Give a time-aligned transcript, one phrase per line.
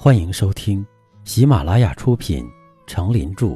[0.00, 0.86] 欢迎收听
[1.24, 2.44] 喜马拉雅出品
[2.86, 3.46] 《成林著》，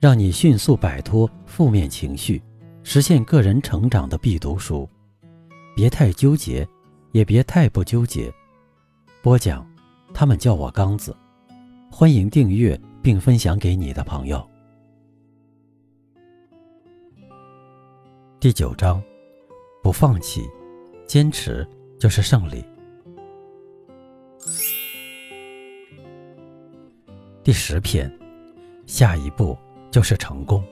[0.00, 2.42] 让你迅速摆脱负面情绪，
[2.82, 4.88] 实现个人成长的必读书。
[5.76, 6.66] 别太纠结，
[7.10, 8.32] 也别太不纠结。
[9.20, 9.70] 播讲，
[10.14, 11.14] 他们叫我刚子。
[11.90, 14.42] 欢迎订阅并分享给你的朋友。
[18.40, 19.02] 第九章，
[19.82, 20.48] 不放弃，
[21.06, 21.68] 坚持
[22.00, 22.64] 就是胜利。
[27.44, 28.08] 第十篇，
[28.86, 29.58] 下一步
[29.90, 30.62] 就是成功。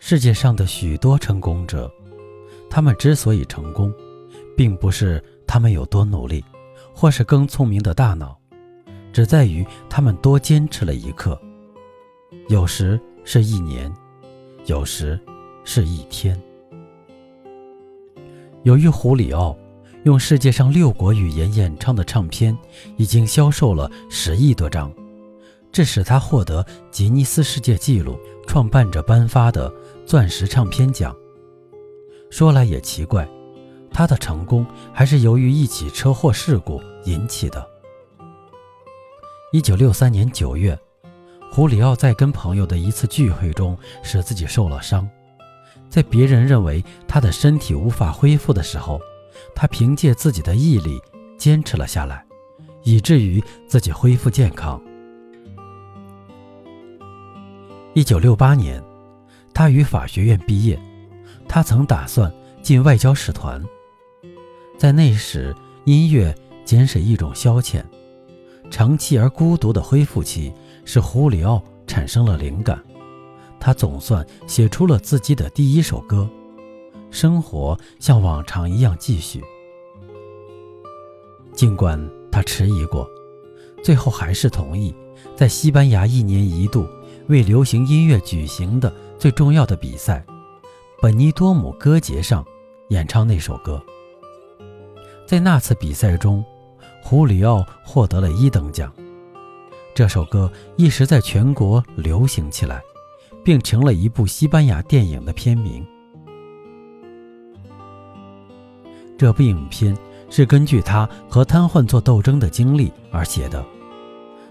[0.00, 1.88] 世界上的许多成功者，
[2.68, 3.94] 他们之所以成功，
[4.56, 6.44] 并不是他们有多努力，
[6.92, 8.36] 或是更聪明的大脑，
[9.12, 11.40] 只在于他们多坚持了一刻。
[12.48, 13.94] 有时是一年，
[14.66, 15.16] 有时
[15.62, 16.36] 是一天。
[18.64, 19.56] 由于胡里奥。
[20.04, 22.56] 用世界上六国语言演唱的唱片
[22.96, 24.90] 已经销售了十亿多张，
[25.70, 29.70] 这使他获得吉尼斯世界纪录创办者颁发的
[30.06, 31.14] 钻石唱片奖。
[32.30, 33.28] 说来也奇怪，
[33.92, 37.66] 他的成功还是由于一起车祸事故引起的。
[39.52, 40.78] 一九六三年九月，
[41.52, 45.06] 胡里奥在跟朋友的一次聚会中使自己受了伤，
[45.90, 48.98] 在别人认为他的身体无法恢复的时候。
[49.54, 51.00] 他凭借自己的毅力
[51.36, 52.24] 坚持了下来，
[52.82, 54.80] 以至于自己恢复健康。
[57.94, 58.82] 一九六八年，
[59.52, 60.80] 他于法学院毕业。
[61.48, 63.60] 他曾打算进外交使团。
[64.78, 65.54] 在那时，
[65.84, 66.32] 音乐
[66.64, 67.82] 仅是一种消遣。
[68.70, 70.52] 长期而孤独的恢复期
[70.84, 72.80] 使胡里奥产生了灵感，
[73.58, 76.30] 他总算写出了自己的第一首歌。
[77.10, 79.42] 生活像往常一样继续，
[81.52, 83.08] 尽管他迟疑过，
[83.82, 84.94] 最后还是同意
[85.34, 86.86] 在西班牙一年一度
[87.28, 90.24] 为流行音乐举行的最重要的比赛——
[91.02, 92.44] 本尼多姆歌节上
[92.88, 93.82] 演唱那首歌。
[95.26, 96.44] 在那次比赛中，
[97.02, 98.92] 胡里奥获得了一等奖。
[99.94, 102.80] 这首歌一时在全国流行起来，
[103.44, 105.84] 并成了一部西班牙电影的片名。
[109.20, 109.94] 这部影片
[110.30, 113.62] 是根据他和瘫痪做斗争的经历而写的，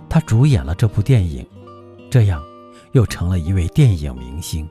[0.07, 1.44] 他主演了这部电影，
[2.07, 2.40] 这样
[2.91, 4.69] 又成了一位电影明星。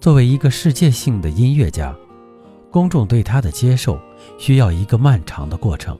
[0.00, 1.94] 作为一个世界性的音乐家，
[2.70, 4.00] 公众对他的接受
[4.38, 5.94] 需要一个漫长的过程。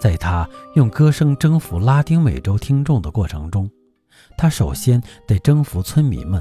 [0.00, 3.68] 在他用歌声征服拉丁美洲听众的过程中，
[4.38, 6.40] 他首先得征服村民们，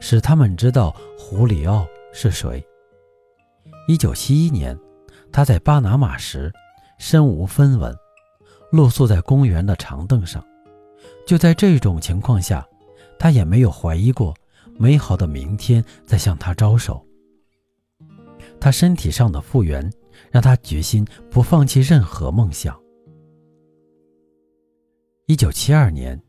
[0.00, 2.62] 使他们知道胡里奥是谁。
[3.88, 4.78] 一九七一年，
[5.32, 6.52] 他在巴拿马时
[6.98, 7.90] 身无分文，
[8.70, 10.44] 露宿在公园的长凳上。
[11.26, 12.68] 就在这种情况下，
[13.18, 14.34] 他也没有怀疑过
[14.76, 17.02] 美好的明天在向他招手。
[18.60, 19.90] 他身体上的复原
[20.30, 22.78] 让他决心不放弃任何梦想。
[25.24, 26.20] 一九七二年，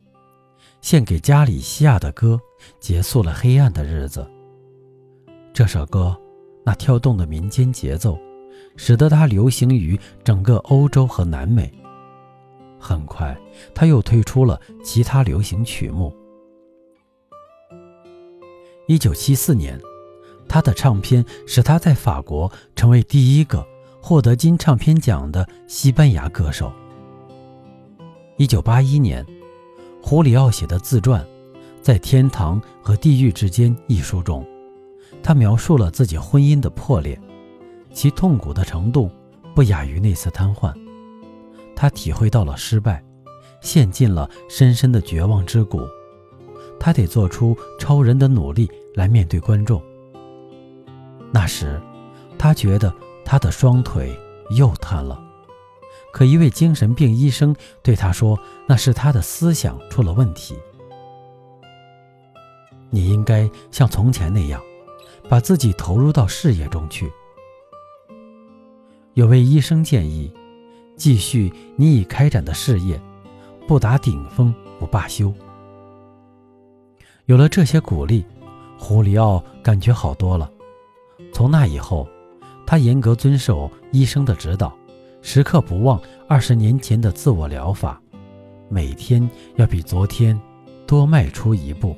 [0.80, 2.40] 献给加里西亚的歌
[2.80, 4.26] 结束了黑暗的日子。
[5.52, 6.18] 这首歌。
[6.70, 8.16] 那跳动的民间节奏，
[8.76, 11.74] 使得它流行于整个欧洲和南美。
[12.78, 13.36] 很快，
[13.74, 16.16] 他又推出了其他流行曲目。
[18.86, 19.82] 一九七四年，
[20.48, 23.66] 他的唱片使他在法国成为第一个
[24.00, 26.72] 获得金唱片奖的西班牙歌手。
[28.38, 29.26] 一九八一年，
[30.04, 31.20] 胡里奥写的自传
[31.82, 34.46] 《在天堂和地狱之间》一书中。
[35.22, 37.20] 他描述了自己婚姻的破裂，
[37.94, 39.12] 其痛苦的程度
[39.54, 40.74] 不亚于那次瘫痪。
[41.76, 43.04] 他体会到了失败，
[43.62, 45.82] 陷进了深深的绝望之谷。
[46.80, 49.82] 他得做出超人的努力来面对观众。
[51.32, 51.82] 那时，
[52.38, 52.94] 他觉得
[53.24, 54.18] 他的双腿
[54.58, 55.22] 又瘫了。
[56.12, 60.56] 可一位精神病医生对他说：“那是他的思想出了问题。
[62.90, 64.60] 你应该像从前那样。”
[65.30, 67.10] 把自己投入到事业中去。
[69.14, 70.34] 有位医生建议，
[70.98, 73.00] 继续你已开展的事业，
[73.68, 75.32] 不达顶峰不罢休。
[77.28, 78.26] 有了这些鼓励，
[78.78, 80.50] 胡里奥感觉好多了。
[81.32, 82.08] 从那以后，
[82.66, 84.76] 他严格遵守医生的指导，
[85.22, 88.02] 时刻不忘二十年前的自我疗法，
[88.68, 90.40] 每天要比昨天
[90.88, 91.96] 多迈出一步。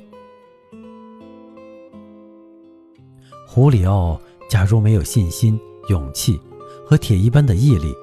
[3.54, 4.18] 胡里奥，
[4.48, 6.40] 假如没有信心、勇气
[6.86, 7.94] 和铁一般的毅力，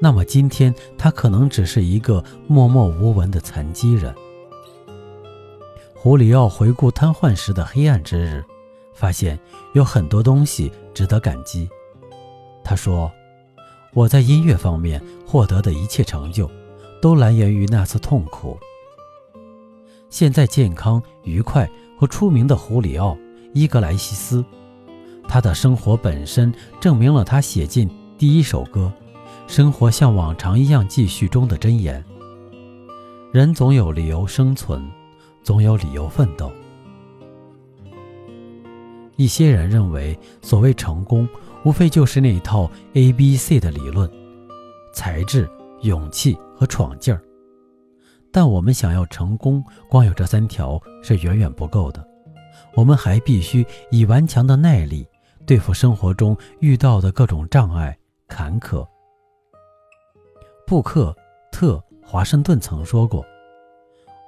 [0.00, 4.14] 那么今天他可能只是一个默默无闻的残疾人。
[5.94, 8.42] 胡里奥回顾瘫痪时的黑暗之日，
[8.94, 9.38] 发现
[9.74, 11.68] 有很多东西值得感激。
[12.64, 13.12] 他说
[13.92, 16.50] ：“我在音乐方面获得的一切成就，
[17.02, 18.58] 都来源于那次痛苦。
[20.08, 21.70] 现在健康、愉快
[22.00, 23.10] 和出名的胡里奥·
[23.56, 24.44] 伊格莱西斯。”
[25.26, 28.92] 他的生活本身证明了他写进第一首歌
[29.52, 32.04] 《生活像往常一样继续》中的箴言：
[33.32, 34.80] 人总有理由生存，
[35.42, 36.52] 总有理由奋斗。
[39.16, 41.26] 一些人认为，所谓成功，
[41.64, 44.08] 无非就是那一套 A、B、C 的理论：
[44.92, 45.50] 才智、
[45.80, 47.20] 勇气和闯劲儿。
[48.30, 52.06] 但我们想要成功，光有这三条是远远不够的，
[52.74, 55.06] 我们还必须以顽强的耐力。
[55.46, 58.84] 对付生活中遇到的各种障碍、坎坷。
[60.66, 61.14] 布克
[61.52, 63.24] 特华盛顿曾说过：“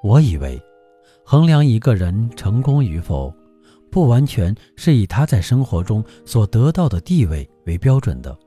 [0.04, 0.62] 我以为，
[1.24, 3.34] 衡量一个人成功与否，
[3.90, 8.38] 不完全是以他在生活中所得到的地位为标准的，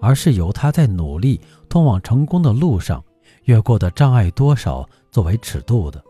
[0.00, 3.04] 而是由他在努力通往成功的路上
[3.44, 6.02] 越过的障碍多少作为尺度的。”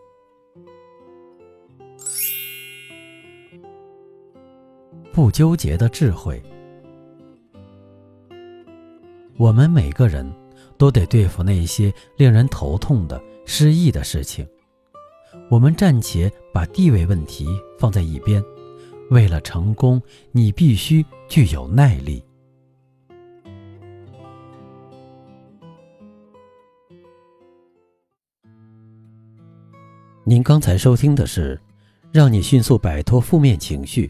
[5.13, 6.41] 不纠结的智慧。
[9.37, 10.29] 我们每个人
[10.77, 14.47] 都得对付那些令人头痛的失意的事情。
[15.49, 17.47] 我们暂且把地位问题
[17.77, 18.43] 放在一边。
[19.09, 22.23] 为了成功，你必须具有耐力。
[30.23, 31.59] 您刚才收听的是，
[32.13, 34.09] 让你迅速摆脱负面情绪。